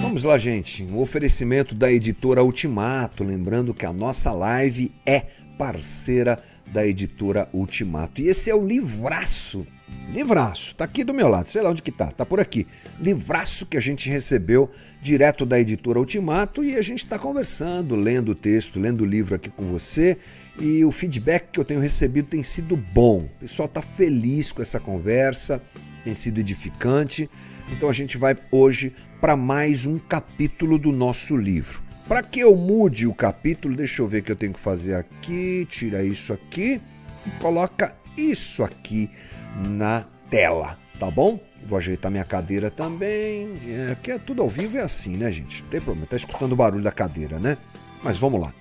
[0.00, 0.82] Vamos lá, gente.
[0.82, 3.22] Um oferecimento da editora Ultimato.
[3.22, 5.26] Lembrando que a nossa live é
[5.58, 6.40] parceira
[6.74, 8.20] da editora Ultimato.
[8.20, 9.64] E esse é o livraço.
[10.12, 12.66] Livraço, tá aqui do meu lado, sei lá onde que tá, tá por aqui.
[13.00, 14.68] Livraço que a gente recebeu
[15.00, 19.36] direto da editora Ultimato e a gente está conversando, lendo o texto, lendo o livro
[19.36, 20.18] aqui com você.
[20.58, 23.28] E o feedback que eu tenho recebido tem sido bom.
[23.36, 25.62] O pessoal tá feliz com essa conversa,
[26.02, 27.30] tem sido edificante.
[27.70, 31.83] Então a gente vai hoje para mais um capítulo do nosso livro.
[32.06, 34.94] Para que eu mude o capítulo, deixa eu ver o que eu tenho que fazer
[34.94, 35.66] aqui.
[35.70, 36.78] Tira isso aqui
[37.26, 39.10] e coloca isso aqui
[39.56, 41.40] na tela, tá bom?
[41.66, 43.54] Vou ajeitar minha cadeira também.
[43.66, 45.62] É, aqui é tudo ao vivo, é assim, né, gente?
[45.62, 47.56] Não tem problema, tá escutando o barulho da cadeira, né?
[48.02, 48.52] Mas vamos lá.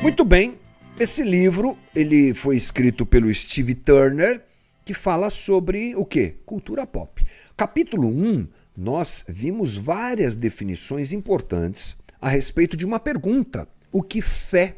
[0.00, 0.56] Muito bem,
[0.98, 4.44] esse livro ele foi escrito pelo Steve Turner,
[4.84, 6.36] que fala sobre o que?
[6.46, 7.24] Cultura pop.
[7.56, 14.76] Capítulo 1, nós vimos várias definições importantes a respeito de uma pergunta: o que fé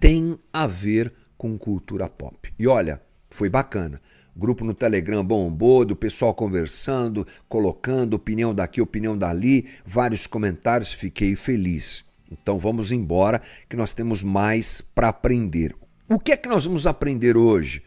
[0.00, 2.52] tem a ver com cultura pop?
[2.58, 4.00] E olha, foi bacana.
[4.36, 11.34] Grupo no Telegram bombou, do pessoal conversando, colocando opinião daqui, opinião dali, vários comentários, fiquei
[11.34, 12.04] feliz.
[12.30, 15.74] Então vamos embora, que nós temos mais para aprender.
[16.08, 17.82] O que é que nós vamos aprender hoje?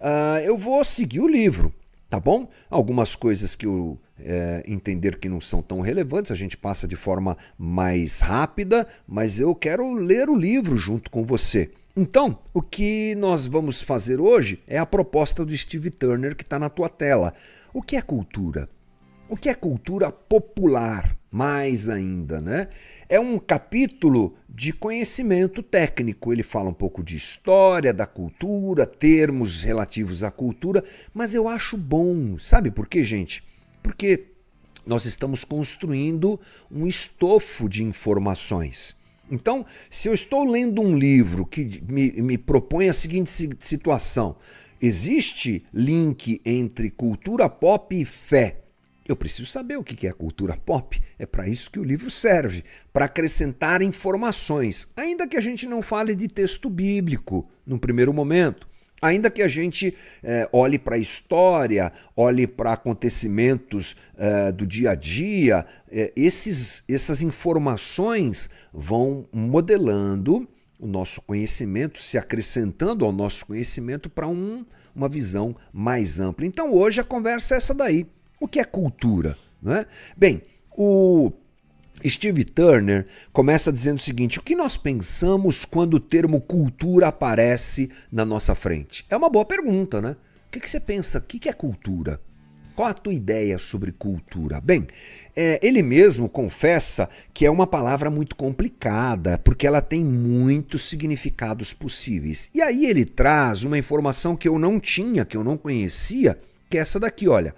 [0.00, 1.72] Uh, eu vou seguir o livro,
[2.10, 2.50] tá bom?
[2.68, 6.96] Algumas coisas que eu é, entender que não são tão relevantes, a gente passa de
[6.96, 11.70] forma mais rápida, mas eu quero ler o livro junto com você.
[11.94, 16.58] Então, o que nós vamos fazer hoje é a proposta do Steve Turner que está
[16.58, 17.34] na tua tela.
[17.74, 18.68] O que é cultura?
[19.28, 21.16] O que é cultura popular?
[21.30, 22.68] Mais ainda, né?
[23.08, 26.32] É um capítulo de conhecimento técnico.
[26.32, 30.84] Ele fala um pouco de história da cultura, termos relativos à cultura,
[31.14, 32.38] mas eu acho bom.
[32.38, 33.42] Sabe por quê, gente?
[33.82, 34.32] Porque
[34.84, 38.96] nós estamos construindo um estofo de informações.
[39.30, 44.36] Então, se eu estou lendo um livro que me, me propõe a seguinte situação:
[44.80, 48.58] existe link entre cultura pop e fé.
[49.08, 51.00] Eu preciso saber o que é cultura pop.
[51.18, 55.82] É para isso que o livro serve para acrescentar informações, ainda que a gente não
[55.82, 58.68] fale de texto bíblico no primeiro momento.
[59.02, 59.92] Ainda que a gente
[60.22, 66.84] é, olhe para a história, olhe para acontecimentos é, do dia a dia, é, esses,
[66.88, 70.48] essas informações vão modelando
[70.78, 74.64] o nosso conhecimento, se acrescentando ao nosso conhecimento para um,
[74.94, 76.46] uma visão mais ampla.
[76.46, 78.06] Então hoje a conversa é essa daí.
[78.38, 79.36] O que é cultura?
[79.60, 79.84] Né?
[80.16, 81.32] Bem, o
[82.08, 87.90] Steve Turner começa dizendo o seguinte: o que nós pensamos quando o termo cultura aparece
[88.10, 89.04] na nossa frente?
[89.08, 90.16] É uma boa pergunta, né?
[90.48, 91.18] O que, você pensa?
[91.18, 92.20] O que é cultura?
[92.74, 94.60] Qual a tua ideia sobre cultura?
[94.60, 94.86] Bem,
[95.36, 101.72] é, ele mesmo confessa que é uma palavra muito complicada, porque ela tem muitos significados
[101.72, 102.50] possíveis.
[102.54, 106.38] E aí ele traz uma informação que eu não tinha, que eu não conhecia,
[106.68, 107.54] que é essa daqui, olha.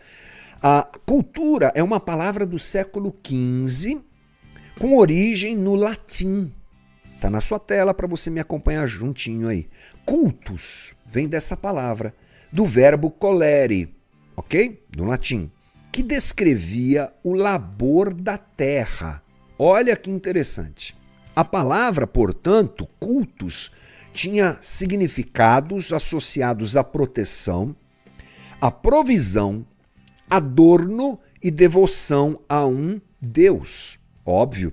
[0.60, 4.00] A cultura é uma palavra do século XV
[4.78, 6.52] com origem no latim.
[7.14, 9.68] Está na sua tela para você me acompanhar juntinho aí.
[10.04, 12.14] Cultus vem dessa palavra,
[12.52, 13.94] do verbo colere,
[14.36, 14.82] ok?
[14.96, 15.50] No latim,
[15.90, 19.22] que descrevia o labor da terra.
[19.58, 20.96] Olha que interessante.
[21.34, 23.72] A palavra, portanto, cultus,
[24.12, 27.74] tinha significados associados à proteção,
[28.60, 29.66] à provisão,
[30.28, 33.98] adorno e devoção a um Deus.
[34.24, 34.72] Óbvio,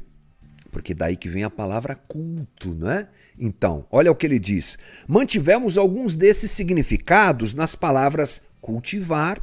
[0.72, 3.08] porque daí que vem a palavra culto, não é?
[3.38, 9.42] Então, olha o que ele diz: mantivemos alguns desses significados nas palavras cultivar,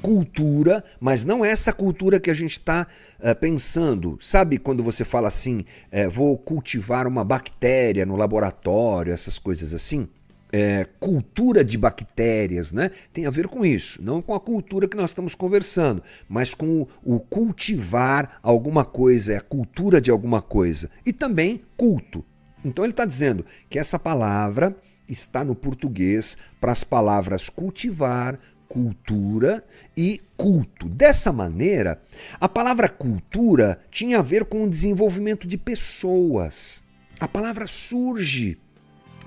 [0.00, 2.86] cultura, mas não é essa cultura que a gente está
[3.18, 4.18] uh, pensando.
[4.20, 5.60] Sabe quando você fala assim,
[5.92, 10.08] uh, vou cultivar uma bactéria no laboratório, essas coisas assim?
[10.52, 12.90] É, cultura de bactérias, né?
[13.12, 16.82] Tem a ver com isso, não com a cultura que nós estamos conversando, mas com
[16.82, 20.90] o, o cultivar alguma coisa, é a cultura de alguma coisa.
[21.04, 22.24] E também culto.
[22.64, 24.76] Então ele está dizendo que essa palavra
[25.08, 28.38] está no português para as palavras cultivar,
[28.68, 29.64] cultura
[29.96, 30.88] e culto.
[30.88, 32.02] Dessa maneira,
[32.40, 36.82] a palavra cultura tinha a ver com o desenvolvimento de pessoas.
[37.20, 38.58] A palavra surge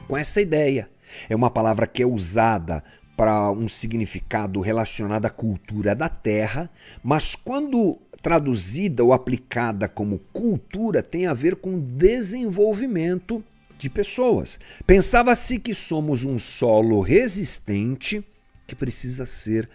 [0.08, 0.90] com essa ideia.
[1.30, 2.84] É uma palavra que é usada
[3.16, 6.70] para um significado relacionado à cultura da terra,
[7.04, 13.44] mas quando traduzida ou aplicada como cultura tem a ver com desenvolvimento
[13.78, 14.60] de pessoas.
[14.86, 18.24] Pensava-se que somos um solo resistente
[18.68, 19.70] que precisa ser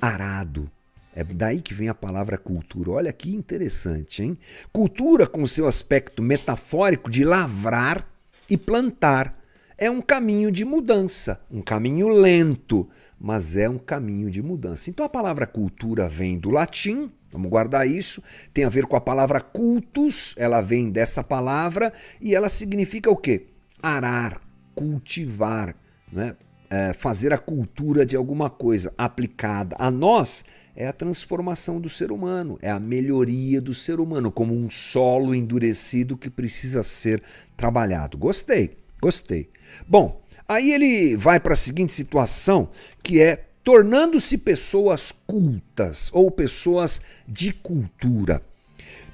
[0.00, 0.70] arado.
[1.14, 2.92] É daí que vem a palavra cultura.
[2.92, 4.38] Olha que interessante, hein?
[4.72, 8.08] Cultura, com seu aspecto metafórico de lavrar
[8.48, 9.39] e plantar,
[9.80, 12.86] é um caminho de mudança, um caminho lento,
[13.18, 14.90] mas é um caminho de mudança.
[14.90, 18.22] Então a palavra cultura vem do latim, vamos guardar isso,
[18.52, 23.16] tem a ver com a palavra cultus, ela vem dessa palavra e ela significa o
[23.16, 23.46] quê?
[23.82, 24.42] Arar,
[24.74, 25.74] cultivar,
[26.12, 26.36] né?
[26.68, 30.44] É, fazer a cultura de alguma coisa aplicada a nós
[30.76, 35.34] é a transformação do ser humano, é a melhoria do ser humano, como um solo
[35.34, 37.22] endurecido que precisa ser
[37.56, 38.16] trabalhado.
[38.16, 39.50] Gostei, gostei.
[39.86, 42.70] Bom, aí ele vai para a seguinte situação,
[43.02, 48.42] que é tornando-se pessoas cultas ou pessoas de cultura.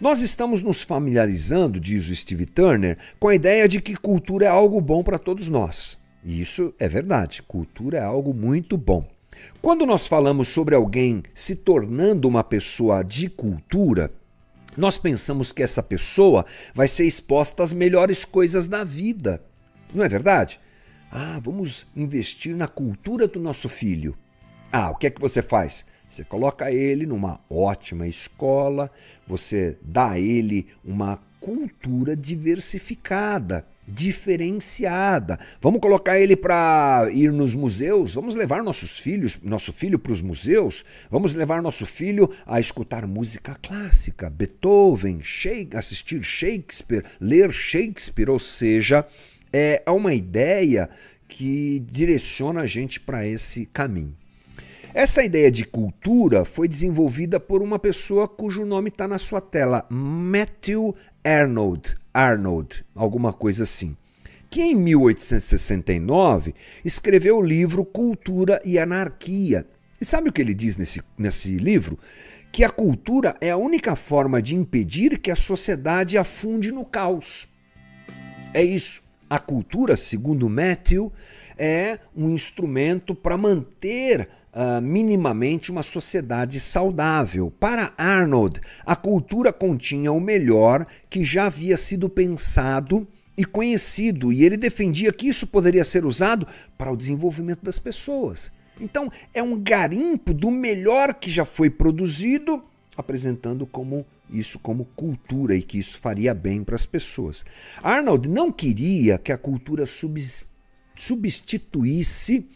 [0.01, 4.49] Nós estamos nos familiarizando, diz o Steve Turner, com a ideia de que cultura é
[4.49, 5.99] algo bom para todos nós.
[6.25, 9.09] E isso é verdade, cultura é algo muito bom.
[9.63, 14.13] Quando nós falamos sobre alguém se tornando uma pessoa de cultura,
[14.77, 16.45] nós pensamos que essa pessoa
[16.75, 19.43] vai ser exposta às melhores coisas da vida.
[19.95, 20.61] Não é verdade?
[21.11, 24.17] Ah, vamos investir na cultura do nosso filho.
[24.73, 25.87] Ah, o que é que você faz?
[26.09, 28.91] Você coloca ele numa ótima escola,
[29.27, 35.39] você dá a ele uma cultura diversificada diferenciada.
[35.61, 40.21] Vamos colocar ele para ir nos museus, vamos levar nossos filhos, nosso filho para os
[40.21, 48.31] museus, vamos levar nosso filho a escutar música clássica, Beethoven, Shakespeare, assistir Shakespeare, ler Shakespeare,
[48.31, 49.07] ou seja,
[49.57, 50.89] é uma ideia
[51.29, 54.15] que direciona a gente para esse caminho.
[54.95, 59.87] Essa ideia de cultura foi desenvolvida por uma pessoa cujo nome está na sua tela,
[59.91, 63.97] Matthew Arnold, Arnold, alguma coisa assim,
[64.49, 66.55] que em 1869
[66.85, 69.67] escreveu o livro Cultura e Anarquia.
[70.01, 71.99] E sabe o que ele diz nesse, nesse livro?
[72.51, 77.49] Que a cultura é a única forma de impedir que a sociedade afunde no caos.
[78.55, 79.06] É isso.
[79.29, 81.13] A cultura, segundo Matthew,
[81.59, 87.53] é um instrumento para manter uh, minimamente uma sociedade saudável.
[87.59, 93.07] Para Arnold, a cultura continha o melhor que já havia sido pensado
[93.37, 96.47] e conhecido, e ele defendia que isso poderia ser usado
[96.79, 98.51] para o desenvolvimento das pessoas.
[98.81, 102.63] Então, é um garimpo do melhor que já foi produzido,
[102.97, 107.45] apresentando como isso como cultura e que isso faria bem para as pessoas.
[107.83, 109.85] Arnold não queria que a cultura
[110.97, 112.49] substituísse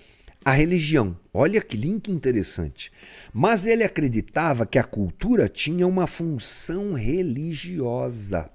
[0.44, 1.17] a religião.
[1.32, 2.90] Olha que link interessante.
[3.32, 8.50] Mas ele acreditava que a cultura tinha uma função religiosa.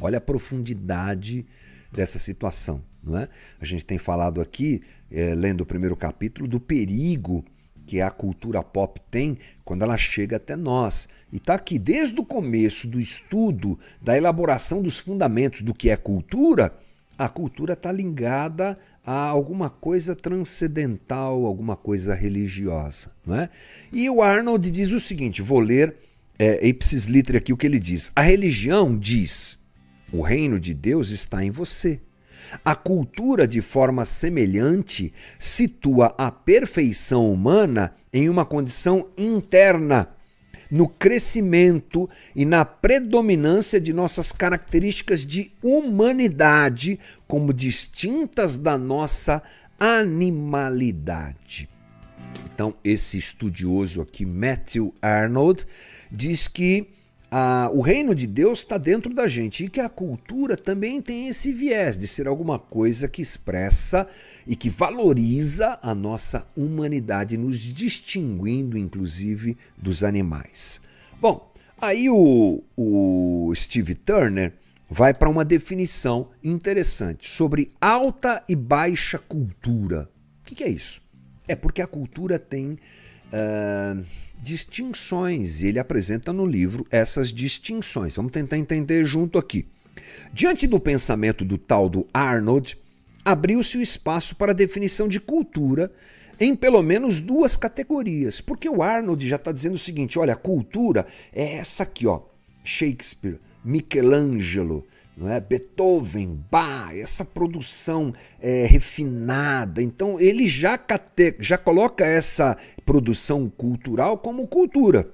[0.00, 1.44] Olha a profundidade
[1.90, 2.82] dessa situação.
[3.02, 3.28] Não é?
[3.60, 4.80] A gente tem falado aqui,
[5.10, 7.44] é, lendo o primeiro capítulo, do perigo
[7.86, 11.08] que a cultura pop tem quando ela chega até nós.
[11.32, 15.96] E está aqui desde o começo do estudo, da elaboração dos fundamentos do que é
[15.96, 16.72] cultura,
[17.18, 23.10] a cultura está ligada a alguma coisa transcendental, alguma coisa religiosa.
[23.24, 23.50] Não é?
[23.92, 25.94] E o Arnold diz o seguinte: vou ler
[26.38, 28.10] é, Ipsis Litre aqui o que ele diz.
[28.16, 29.58] A religião diz:
[30.12, 32.00] o reino de Deus está em você.
[32.64, 40.08] A cultura, de forma semelhante, situa a perfeição humana em uma condição interna
[40.70, 49.42] no crescimento e na predominância de nossas características de humanidade como distintas da nossa
[49.78, 51.68] animalidade.
[52.54, 55.66] Então, esse estudioso aqui, Matthew Arnold,
[56.10, 56.88] diz que
[57.72, 61.52] o reino de Deus está dentro da gente e que a cultura também tem esse
[61.52, 64.06] viés de ser alguma coisa que expressa
[64.46, 70.80] e que valoriza a nossa humanidade, nos distinguindo inclusive dos animais.
[71.20, 74.52] Bom, aí o, o Steve Turner
[74.90, 80.10] vai para uma definição interessante sobre alta e baixa cultura.
[80.42, 81.00] O que, que é isso?
[81.48, 82.78] É porque a cultura tem.
[83.32, 84.04] Uh,
[84.42, 85.62] distinções.
[85.62, 88.16] Ele apresenta no livro essas distinções.
[88.16, 89.66] Vamos tentar entender junto aqui.
[90.32, 92.76] Diante do pensamento do tal do Arnold,
[93.24, 95.92] abriu-se o espaço para a definição de cultura
[96.40, 98.40] em pelo menos duas categorias.
[98.40, 102.22] Porque o Arnold já está dizendo o seguinte: olha, a cultura é essa aqui, ó.
[102.64, 105.40] Shakespeare, Michelangelo, não é?
[105.40, 109.82] Beethoven, Bach, essa produção é, refinada.
[109.82, 115.08] Então ele já, cate, já coloca essa produção cultural como cultura.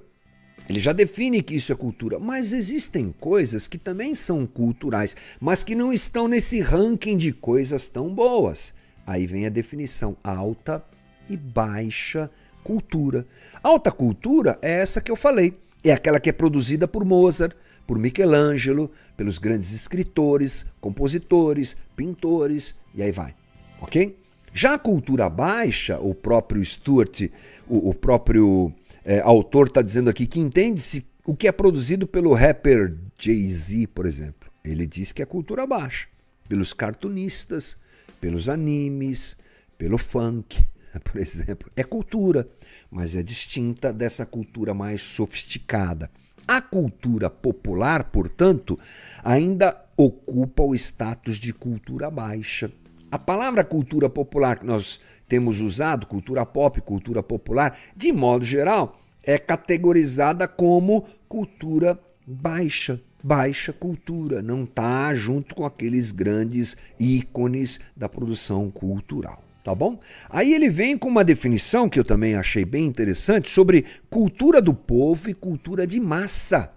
[0.69, 5.63] Ele já define que isso é cultura, mas existem coisas que também são culturais, mas
[5.63, 8.71] que não estão nesse ranking de coisas tão boas.
[9.05, 10.83] Aí vem a definição alta
[11.27, 12.29] e baixa
[12.63, 13.25] cultura.
[13.63, 17.55] Alta cultura é essa que eu falei, é aquela que é produzida por Mozart,
[17.89, 23.33] por Michelangelo, pelos grandes escritores, compositores, pintores e aí vai,
[23.81, 24.15] ok?
[24.53, 27.21] Já a cultura baixa, o próprio Stuart,
[27.67, 28.71] o, o próprio
[29.03, 34.05] é, autor está dizendo aqui que entende-se o que é produzido pelo rapper Jay-Z, por
[34.05, 34.51] exemplo.
[34.63, 36.07] Ele diz que é cultura baixa,
[36.47, 37.75] pelos cartunistas,
[38.21, 39.35] pelos animes,
[39.79, 40.63] pelo funk,
[41.03, 41.71] por exemplo.
[41.75, 42.47] É cultura,
[42.91, 46.11] mas é distinta dessa cultura mais sofisticada.
[46.51, 48.75] A cultura popular, portanto,
[49.23, 52.71] ainda ocupa o status de cultura baixa.
[53.11, 58.97] A palavra cultura popular que nós temos usado, cultura pop, cultura popular, de modo geral,
[59.23, 62.99] é categorizada como cultura baixa.
[63.23, 69.99] Baixa cultura, não está junto com aqueles grandes ícones da produção cultural tá bom?
[70.29, 74.73] Aí ele vem com uma definição que eu também achei bem interessante sobre cultura do
[74.73, 76.73] povo e cultura de massa.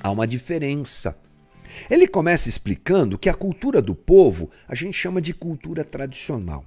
[0.00, 1.16] Há uma diferença.
[1.90, 6.64] Ele começa explicando que a cultura do povo a gente chama de cultura tradicional.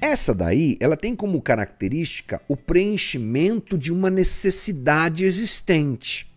[0.00, 6.30] Essa daí, ela tem como característica o preenchimento de uma necessidade existente.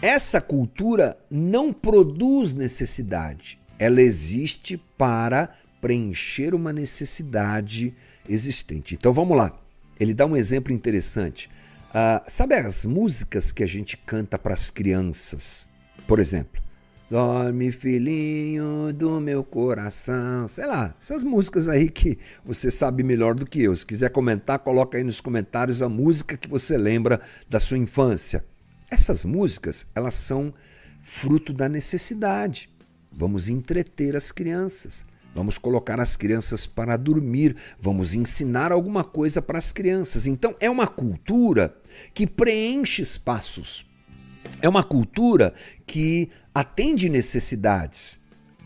[0.00, 5.54] Essa cultura não produz necessidade, ela existe para
[5.84, 7.94] preencher uma necessidade
[8.26, 8.94] existente.
[8.94, 9.54] Então vamos lá.
[10.00, 11.50] Ele dá um exemplo interessante.
[11.90, 15.68] Uh, sabe as músicas que a gente canta para as crianças?
[16.06, 16.62] Por exemplo,
[17.10, 20.48] Dorme, filhinho do meu coração.
[20.48, 23.76] Sei lá, essas músicas aí que você sabe melhor do que eu.
[23.76, 28.42] Se quiser comentar, coloca aí nos comentários a música que você lembra da sua infância.
[28.90, 30.54] Essas músicas, elas são
[31.02, 32.70] fruto da necessidade.
[33.12, 35.04] Vamos entreter as crianças.
[35.34, 40.26] Vamos colocar as crianças para dormir, vamos ensinar alguma coisa para as crianças.
[40.26, 41.76] Então, é uma cultura
[42.14, 43.84] que preenche espaços.
[44.62, 45.52] É uma cultura
[45.86, 48.22] que atende necessidades.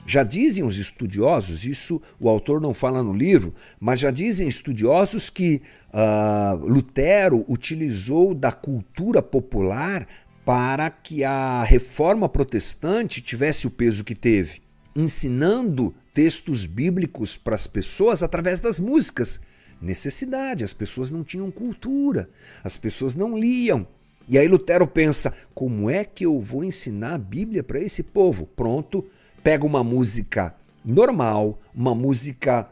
[0.07, 5.29] Já dizem os estudiosos, isso o autor não fala no livro, mas já dizem estudiosos
[5.29, 5.61] que
[5.93, 10.07] uh, Lutero utilizou da cultura popular
[10.47, 14.63] para que a reforma protestante tivesse o peso que teve,
[14.99, 19.38] ensinando textos bíblicos para as pessoas através das músicas.
[19.81, 22.28] Necessidade, as pessoas não tinham cultura,
[22.64, 23.87] as pessoas não liam.
[24.28, 28.45] E aí Lutero pensa: como é que eu vou ensinar a Bíblia para esse povo?
[28.45, 29.07] Pronto,
[29.43, 30.52] pega uma música
[30.85, 32.69] normal, uma música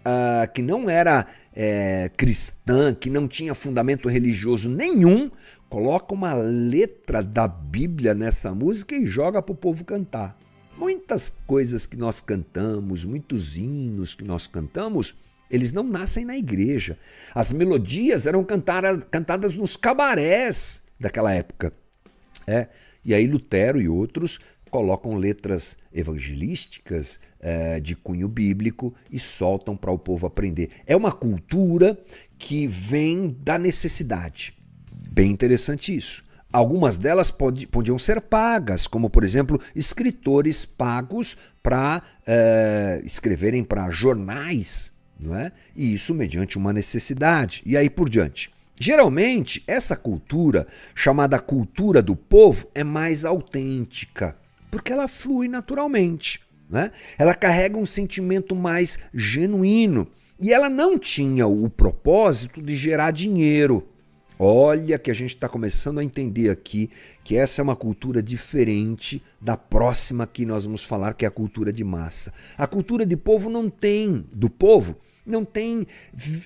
[0.00, 5.30] uh, que não era é, cristã, que não tinha fundamento religioso nenhum,
[5.70, 10.38] coloca uma letra da Bíblia nessa música e joga para o povo cantar.
[10.80, 15.14] Muitas coisas que nós cantamos, muitos hinos que nós cantamos,
[15.50, 16.96] eles não nascem na igreja.
[17.34, 21.70] As melodias eram cantadas, cantadas nos cabarés daquela época.
[22.46, 22.66] É,
[23.04, 29.90] e aí Lutero e outros colocam letras evangelísticas é, de cunho bíblico e soltam para
[29.90, 30.70] o povo aprender.
[30.86, 32.02] É uma cultura
[32.38, 34.56] que vem da necessidade.
[35.12, 36.24] Bem interessante isso.
[36.52, 43.90] Algumas delas pod podiam ser pagas, como por exemplo escritores pagos para é, escreverem para
[43.90, 45.52] jornais, não é?
[45.76, 47.62] E isso mediante uma necessidade.
[47.64, 48.50] E aí por diante.
[48.82, 54.34] Geralmente, essa cultura, chamada cultura do povo, é mais autêntica,
[54.70, 56.40] porque ela flui naturalmente.
[56.68, 56.90] Né?
[57.18, 60.08] Ela carrega um sentimento mais genuíno
[60.40, 63.86] e ela não tinha o propósito de gerar dinheiro.
[64.42, 66.88] Olha que a gente está começando a entender aqui
[67.22, 71.30] que essa é uma cultura diferente da próxima que nós vamos falar, que é a
[71.30, 72.32] cultura de massa.
[72.56, 75.86] A cultura de povo não tem, do povo, não tem,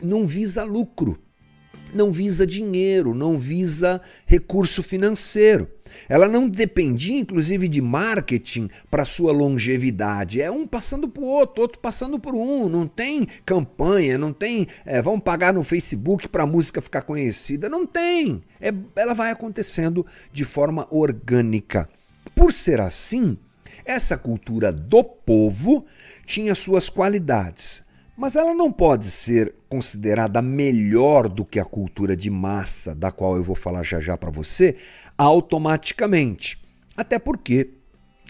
[0.02, 1.20] não visa lucro,
[1.94, 5.68] não visa dinheiro, não visa recurso financeiro.
[6.08, 10.40] Ela não dependia, inclusive, de marketing para sua longevidade.
[10.40, 12.68] É um passando para o outro, outro passando por um.
[12.68, 14.66] Não tem campanha, não tem.
[14.84, 17.68] É, vamos pagar no Facebook para a música ficar conhecida.
[17.68, 18.42] Não tem.
[18.60, 21.88] É, ela vai acontecendo de forma orgânica.
[22.34, 23.38] Por ser assim,
[23.84, 25.84] essa cultura do povo
[26.26, 27.83] tinha suas qualidades.
[28.16, 33.36] Mas ela não pode ser considerada melhor do que a cultura de massa, da qual
[33.36, 34.76] eu vou falar já já para você,
[35.18, 36.62] automaticamente.
[36.96, 37.70] Até porque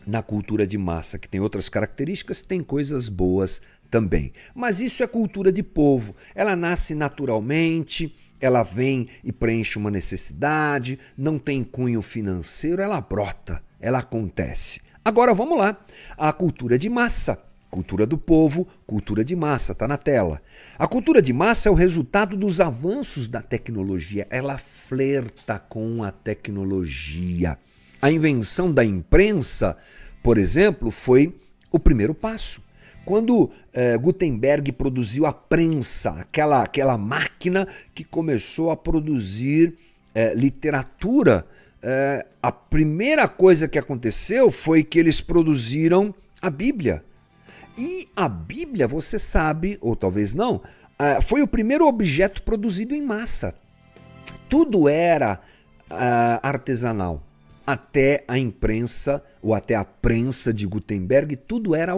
[0.07, 3.61] na cultura de massa, que tem outras características, tem coisas boas
[3.91, 4.33] também.
[4.55, 6.15] Mas isso é cultura de povo.
[6.35, 13.63] Ela nasce naturalmente, ela vem e preenche uma necessidade, não tem cunho financeiro, ela brota,
[13.81, 14.81] ela acontece.
[15.05, 15.79] Agora vamos lá,
[16.17, 17.43] a cultura de massa.
[17.75, 20.41] Cultura do povo, cultura de massa, está na tela.
[20.79, 24.29] A cultura de massa é o resultado dos avanços da tecnologia.
[24.31, 27.59] Ela flerta com a tecnologia.
[28.01, 29.77] A invenção da imprensa,
[30.23, 31.35] por exemplo, foi
[31.73, 32.63] o primeiro passo.
[33.05, 39.75] Quando eh, Gutenberg produziu a prensa, aquela, aquela máquina que começou a produzir
[40.15, 41.45] eh, literatura,
[41.83, 47.03] eh, a primeira coisa que aconteceu foi que eles produziram a Bíblia.
[47.77, 53.03] E a Bíblia, você sabe, ou talvez não, uh, foi o primeiro objeto produzido em
[53.03, 53.55] massa.
[54.49, 55.41] Tudo era
[55.91, 57.23] uh, artesanal.
[57.67, 61.93] Até a imprensa, ou até a prensa de Gutenberg, tudo era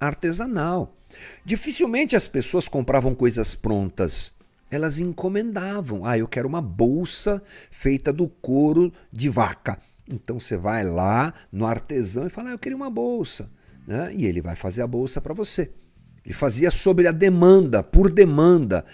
[0.00, 0.96] artesanal.
[1.44, 4.32] Dificilmente as pessoas compravam coisas prontas.
[4.70, 6.06] Elas encomendavam.
[6.06, 9.78] Ah, eu quero uma bolsa feita do couro de vaca.
[10.08, 13.50] Então você vai lá no artesão e fala: ah, Eu queria uma bolsa
[13.88, 14.12] né?
[14.14, 15.70] e ele vai fazer a bolsa para você.
[16.22, 18.84] Ele fazia sobre a demanda, por demanda.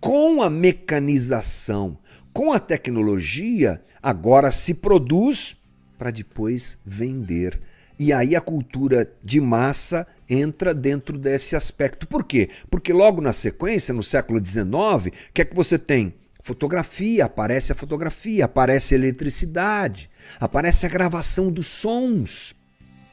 [0.00, 1.98] Com a mecanização,
[2.32, 5.56] com a tecnologia, agora se produz
[5.98, 7.60] para depois vender.
[7.98, 12.06] E aí a cultura de massa entra dentro desse aspecto.
[12.06, 12.48] Por quê?
[12.70, 16.14] Porque logo na sequência, no século XIX, o que é que você tem?
[16.40, 20.08] Fotografia, aparece a fotografia, aparece a eletricidade,
[20.38, 22.54] aparece a gravação dos sons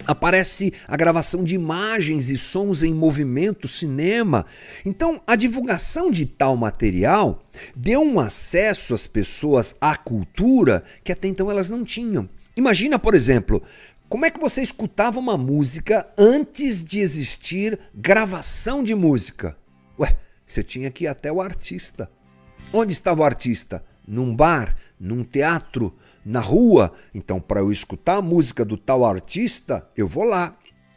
[0.06, 4.46] aparece a gravação de imagens e sons em movimento, cinema.
[4.86, 7.44] Então, a divulgação de tal material
[7.76, 12.30] deu um acesso às pessoas à cultura que até então elas não tinham.
[12.56, 13.64] Imagina, por exemplo,
[14.10, 19.56] como é que você escutava uma música antes de existir gravação de música?
[19.98, 22.12] Ué, você tinha que ir até o artista.
[22.74, 23.84] Onde estava o artista?
[24.06, 26.92] Num bar, num teatro, na rua.
[27.14, 30.56] Então, para eu escutar a música do tal artista, eu vou lá.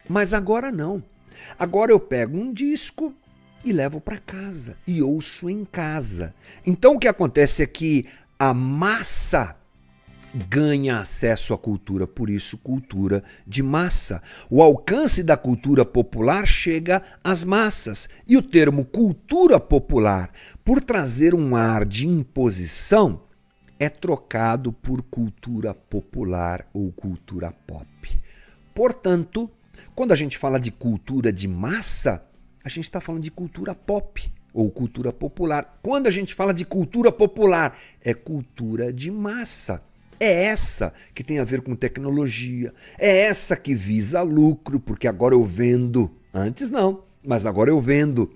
[0.08, 1.02] Mas agora não.
[1.58, 3.12] Agora eu pego um disco
[3.64, 6.34] e levo para casa e ouço em casa.
[6.64, 8.06] Então o que acontece é que
[8.38, 9.56] a massa
[10.48, 14.20] ganha acesso à cultura, por isso cultura de massa.
[14.50, 20.30] O alcance da cultura popular chega às massas e o termo cultura popular,
[20.64, 23.22] por trazer um ar de imposição,
[23.78, 27.86] é trocado por cultura popular ou cultura pop.
[28.74, 29.50] Portanto,
[29.94, 32.24] quando a gente fala de cultura de massa,
[32.64, 35.80] a gente está falando de cultura pop ou cultura popular.
[35.82, 39.82] Quando a gente fala de cultura popular, é cultura de massa.
[40.18, 45.34] É essa que tem a ver com tecnologia, é essa que visa lucro, porque agora
[45.34, 46.10] eu vendo.
[46.32, 48.30] Antes não, mas agora eu vendo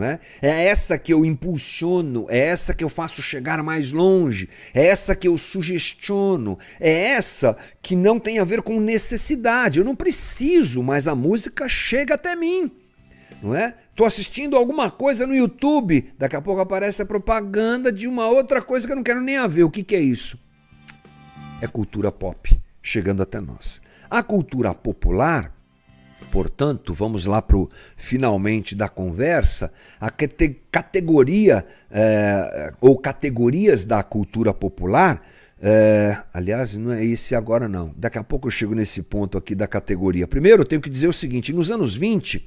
[0.00, 0.18] é?
[0.42, 5.14] é essa que eu impulsiono, é essa que eu faço chegar mais longe, é essa
[5.14, 9.78] que eu sugestiono, é essa que não tem a ver com necessidade.
[9.78, 12.70] Eu não preciso, mas a música chega até mim.
[13.42, 13.74] Não é?
[13.94, 18.60] Tô assistindo alguma coisa no YouTube, daqui a pouco aparece a propaganda de uma outra
[18.62, 19.64] coisa que eu não quero nem a ver.
[19.64, 20.38] O que, que é isso?
[21.60, 23.80] É cultura pop chegando até nós.
[24.10, 25.53] A cultura popular
[26.30, 34.52] Portanto, vamos lá para o finalmente da conversa, a categoria é, ou categorias da cultura
[34.52, 35.22] popular.
[35.62, 37.94] É, aliás, não é esse agora não.
[37.96, 40.26] Daqui a pouco eu chego nesse ponto aqui da categoria.
[40.26, 42.44] Primeiro, eu tenho que dizer o seguinte: nos anos 20,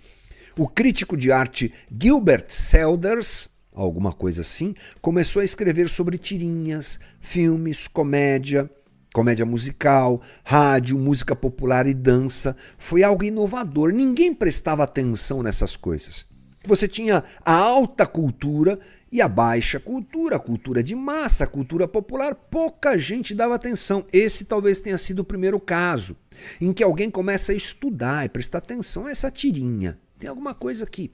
[0.58, 7.88] o crítico de arte Gilbert Selders, alguma coisa assim, começou a escrever sobre tirinhas, filmes,
[7.88, 8.70] comédia
[9.18, 12.56] comédia musical, rádio, música popular e dança.
[12.78, 13.92] Foi algo inovador.
[13.92, 16.24] Ninguém prestava atenção nessas coisas.
[16.64, 18.78] Você tinha a alta cultura
[19.12, 22.36] e a baixa cultura, a cultura de massa, a cultura popular.
[22.36, 24.06] Pouca gente dava atenção.
[24.14, 26.16] Esse talvez tenha sido o primeiro caso
[26.62, 29.98] em que alguém começa a estudar e prestar atenção a essa tirinha.
[30.20, 31.12] Tem alguma coisa aqui.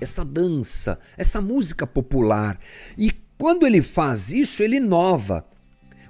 [0.00, 2.58] Essa dança, essa música popular.
[2.96, 5.44] E quando ele faz isso, ele inova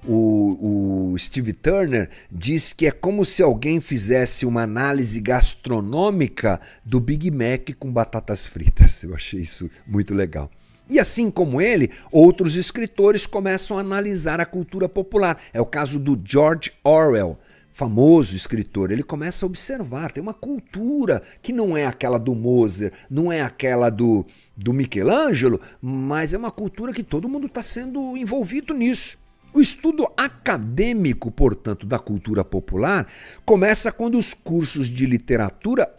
[0.06, 7.00] o, o Steve Turner diz que é como se alguém fizesse uma análise gastronômica do
[7.00, 9.02] Big Mac com batatas fritas.
[9.02, 10.50] Eu achei isso muito legal.
[10.88, 15.40] E assim como ele, outros escritores começam a analisar a cultura popular.
[15.52, 17.36] É o caso do George Orwell,
[17.72, 18.92] famoso escritor.
[18.92, 23.42] Ele começa a observar, tem uma cultura que não é aquela do Mozart, não é
[23.42, 24.24] aquela do,
[24.56, 29.18] do Michelangelo, mas é uma cultura que todo mundo está sendo envolvido nisso.
[29.56, 33.10] O estudo acadêmico, portanto, da cultura popular
[33.42, 35.90] começa quando os cursos de literatura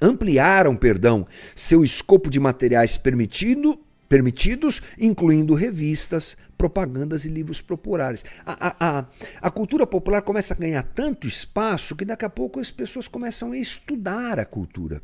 [0.00, 1.26] ampliaram perdão,
[1.56, 8.24] seu escopo de materiais permitindo, permitidos, incluindo revistas, propagandas e livros populares.
[8.46, 9.06] A, a, a,
[9.42, 13.50] a, cultura popular começa a ganhar tanto espaço que daqui a pouco as pessoas começam
[13.50, 15.02] a estudar a cultura.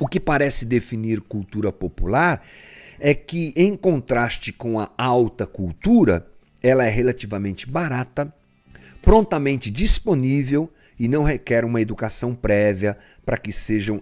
[0.00, 2.42] O que parece definir cultura popular
[2.98, 6.31] é que, em contraste com a alta cultura,
[6.62, 8.32] ela é relativamente barata,
[9.00, 13.50] prontamente disponível e não requer uma educação prévia para que,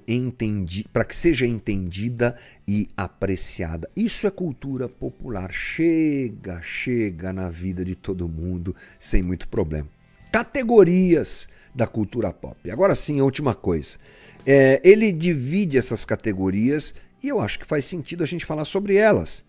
[0.07, 2.37] entendi que seja entendida
[2.68, 3.88] e apreciada.
[3.96, 5.51] Isso é cultura popular.
[5.51, 9.88] Chega, chega na vida de todo mundo sem muito problema.
[10.31, 12.70] Categorias da cultura pop.
[12.70, 13.96] Agora sim, a última coisa.
[14.44, 16.92] É, ele divide essas categorias
[17.23, 19.44] e eu acho que faz sentido a gente falar sobre elas.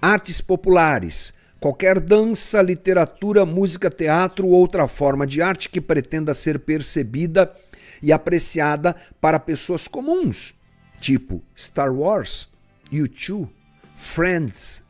[0.00, 1.32] Artes populares
[1.66, 7.52] Qualquer dança, literatura, música, teatro ou outra forma de arte que pretenda ser percebida
[8.00, 10.54] e apreciada para pessoas comuns,
[11.00, 12.48] tipo Star Wars,
[12.92, 13.48] U2,
[13.96, 14.84] Friends,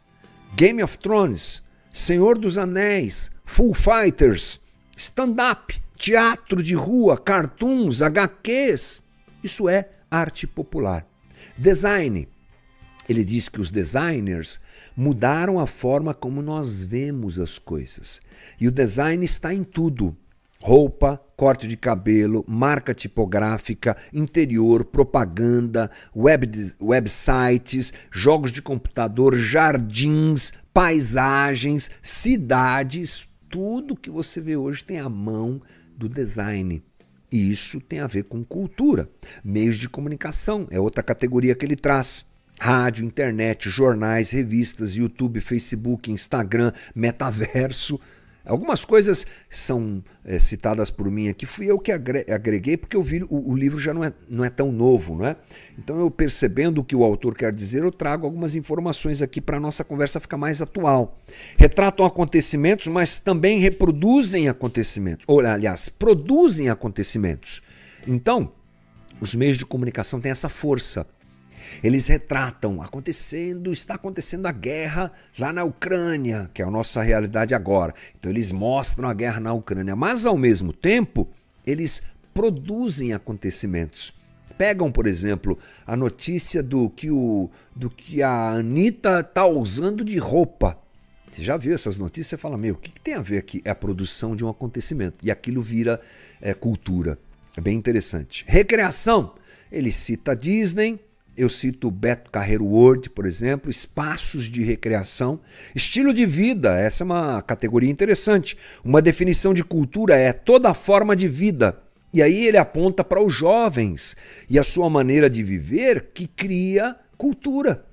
[0.54, 4.60] Game of Thrones, Senhor dos Anéis, Full Fighters,
[4.94, 9.00] stand-up, teatro de rua, cartoons, HQs.
[9.42, 11.06] Isso é arte popular.
[11.56, 12.28] Design.
[13.08, 14.60] Ele diz que os designers
[14.96, 18.20] mudaram a forma como nós vemos as coisas.
[18.60, 20.16] E o design está em tudo:
[20.60, 31.90] roupa, corte de cabelo, marca tipográfica, interior, propaganda, web, websites, jogos de computador, jardins, paisagens,
[32.02, 35.60] cidades, tudo que você vê hoje tem a mão
[35.96, 36.82] do design.
[37.30, 39.08] E isso tem a ver com cultura.
[39.44, 42.24] Meios de comunicação é outra categoria que ele traz.
[42.58, 48.00] Rádio, internet, jornais, revistas, YouTube, Facebook, Instagram, metaverso.
[48.46, 53.24] Algumas coisas são é, citadas por mim aqui, fui eu que agreguei, porque eu vi
[53.24, 55.36] o, o, livro já não é, não é tão novo, não é?
[55.76, 59.56] Então, eu percebendo o que o autor quer dizer, eu trago algumas informações aqui para
[59.56, 61.18] a nossa conversa ficar mais atual.
[61.56, 67.60] Retratam acontecimentos, mas também reproduzem acontecimentos, ou aliás, produzem acontecimentos.
[68.06, 68.52] Então,
[69.20, 71.04] os meios de comunicação têm essa força
[71.82, 77.54] eles retratam acontecendo, está acontecendo a guerra lá na Ucrânia, que é a nossa realidade
[77.54, 77.94] agora.
[78.18, 81.28] Então eles mostram a guerra na Ucrânia, mas ao mesmo tempo,
[81.66, 82.02] eles
[82.32, 84.14] produzem acontecimentos.
[84.56, 90.18] Pegam, por exemplo, a notícia do que, o, do que a Anitta está usando de
[90.18, 90.78] roupa.
[91.30, 92.28] Você já viu essas notícias?
[92.28, 93.60] Você fala, meu, o que, que tem a ver aqui?
[93.64, 95.24] É a produção de um acontecimento.
[95.24, 96.00] E aquilo vira
[96.40, 97.18] é, cultura.
[97.56, 98.44] É bem interessante.
[98.46, 99.34] Recreação.
[99.70, 100.98] Ele cita Disney,
[101.36, 105.38] eu cito Beto Carreiro World, por exemplo, espaços de recreação,
[105.74, 108.56] estilo de vida, essa é uma categoria interessante.
[108.82, 111.82] Uma definição de cultura é toda forma de vida.
[112.12, 114.16] E aí ele aponta para os jovens
[114.48, 117.84] e a sua maneira de viver que cria cultura.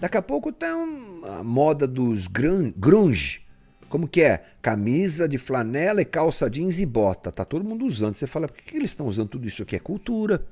[0.00, 3.42] Daqui a pouco tem a moda dos grunge.
[3.88, 4.44] Como que é?
[4.62, 7.32] Camisa de flanela e calça jeans e bota.
[7.32, 8.14] Tá todo mundo usando.
[8.14, 9.76] Você fala, por que eles estão usando tudo isso aqui?
[9.76, 10.46] É cultura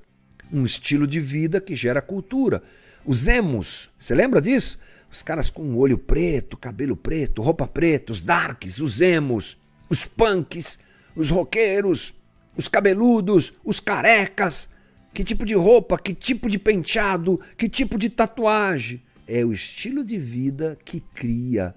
[0.53, 2.63] um estilo de vida que gera cultura.
[3.05, 4.79] Os emos, você lembra disso?
[5.11, 9.57] Os caras com olho preto, cabelo preto, roupa preta, os darks, os emos,
[9.89, 10.79] os punks,
[11.15, 12.13] os roqueiros,
[12.57, 14.69] os cabeludos, os carecas.
[15.15, 19.03] Que tipo de roupa, que tipo de penteado, que tipo de tatuagem.
[19.27, 21.75] É o estilo de vida que cria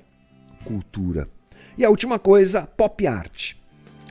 [0.66, 1.28] cultura.
[1.78, 3.56] E a última coisa, pop art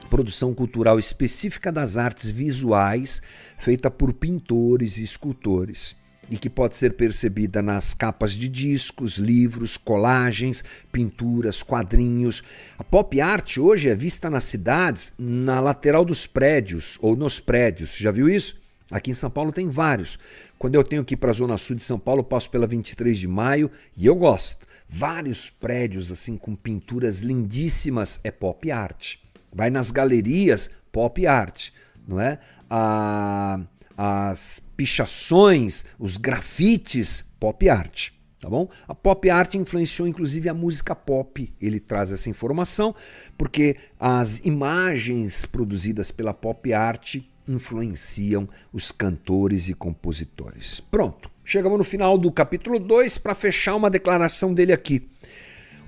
[0.09, 3.23] produção cultural específica das artes visuais,
[3.59, 5.97] feita por pintores e escultores,
[6.31, 12.43] e que pode ser percebida nas capas de discos, livros, colagens, pinturas, quadrinhos.
[12.77, 17.97] A pop art hoje é vista nas cidades, na lateral dos prédios ou nos prédios.
[17.97, 18.57] Já viu isso?
[18.91, 20.19] Aqui em São Paulo tem vários.
[20.59, 23.19] Quando eu tenho que ir para a zona sul de São Paulo, passo pela 23
[23.19, 24.67] de maio e eu gosto.
[24.89, 29.17] Vários prédios assim com pinturas lindíssimas é pop art.
[29.59, 31.71] Vai nas galerias, pop art,
[32.07, 32.39] não é?
[32.71, 33.59] A,
[33.97, 38.11] as pichações, os grafites, pop art.
[38.39, 38.69] Tá bom?
[38.87, 41.53] A pop art influenciou inclusive a música pop.
[41.61, 42.95] Ele traz essa informação
[43.37, 47.17] porque as imagens produzidas pela pop art
[47.49, 50.79] influenciam os cantores e compositores.
[50.79, 55.09] Pronto, chegamos no final do capítulo 2 para fechar uma declaração dele aqui.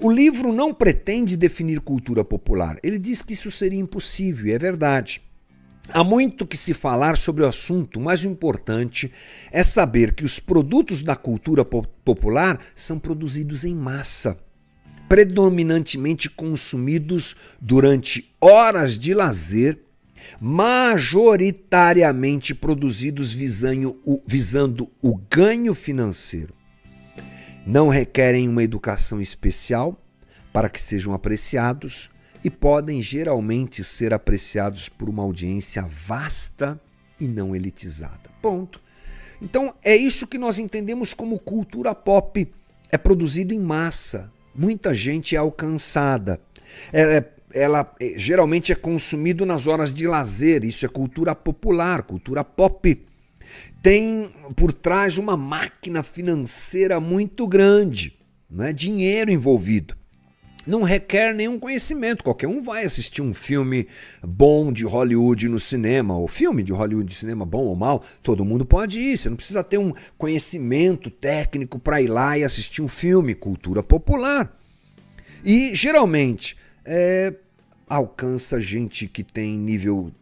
[0.03, 2.79] O livro não pretende definir cultura popular.
[2.83, 5.21] Ele diz que isso seria impossível, e é verdade.
[5.91, 9.13] Há muito que se falar sobre o assunto, mas o importante
[9.53, 14.39] é saber que os produtos da cultura popular são produzidos em massa,
[15.07, 19.81] predominantemente consumidos durante horas de lazer,
[20.41, 26.59] majoritariamente produzidos visando o, visando o ganho financeiro.
[27.67, 30.01] Não requerem uma educação especial
[30.53, 32.11] para que sejam apreciados
[32.43, 36.81] e podem geralmente ser apreciados por uma audiência vasta
[37.19, 38.31] e não elitizada.
[38.41, 38.81] Ponto.
[39.41, 42.51] Então é isso que nós entendemos como cultura pop.
[42.91, 46.41] É produzido em massa, muita gente é alcançada.
[46.93, 50.65] Ela, é, ela é, geralmente é consumido nas horas de lazer.
[50.65, 53.07] Isso é cultura popular, cultura pop.
[53.83, 60.01] Tem por trás uma máquina financeira muito grande, não é dinheiro envolvido
[60.67, 62.23] não requer nenhum conhecimento.
[62.23, 63.89] Qualquer um vai assistir um filme
[64.23, 68.45] bom de Hollywood no cinema, ou filme de Hollywood de cinema bom ou mal, todo
[68.45, 69.17] mundo pode ir.
[69.17, 73.83] Você não precisa ter um conhecimento técnico para ir lá e assistir um filme, cultura
[73.83, 74.57] popular.
[75.45, 77.35] E geralmente é,
[77.89, 80.13] alcança gente que tem nível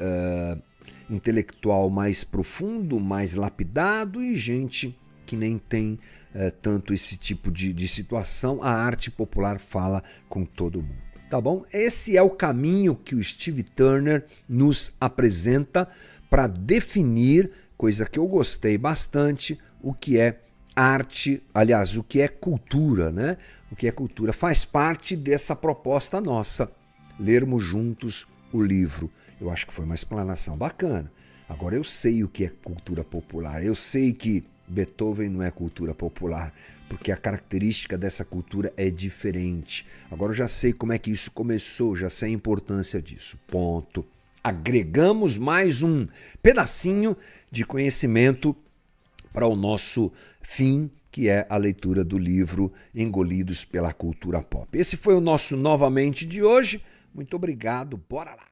[0.00, 0.62] uh,
[1.08, 5.98] intelectual mais profundo, mais lapidado e gente que nem tem
[6.32, 11.06] é, tanto esse tipo de, de situação, a arte popular fala com todo mundo.
[11.28, 11.64] Tá bom?
[11.72, 15.88] Esse é o caminho que o Steve Turner nos apresenta
[16.30, 20.40] para definir, coisa que eu gostei bastante, o que é
[20.74, 23.38] arte, aliás, o que é cultura, né?
[23.72, 26.70] O que é cultura faz parte dessa proposta nossa,
[27.18, 29.10] lermos juntos o livro.
[29.40, 31.10] Eu acho que foi uma explanação bacana.
[31.48, 33.64] Agora eu sei o que é cultura popular.
[33.64, 36.52] Eu sei que Beethoven não é cultura popular,
[36.88, 39.86] porque a característica dessa cultura é diferente.
[40.10, 43.38] Agora eu já sei como é que isso começou, já sei a importância disso.
[43.46, 44.04] Ponto.
[44.42, 46.06] Agregamos mais um
[46.42, 47.16] pedacinho
[47.50, 48.56] de conhecimento
[49.32, 54.78] para o nosso fim, que é a leitura do livro Engolidos pela Cultura Pop.
[54.78, 56.82] Esse foi o nosso novamente de hoje.
[57.14, 58.00] Muito obrigado.
[58.08, 58.44] Bora lá.